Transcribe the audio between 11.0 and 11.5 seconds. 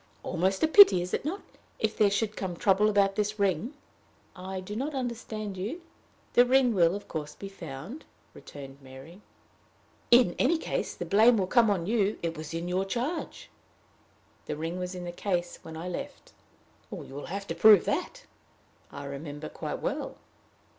blame will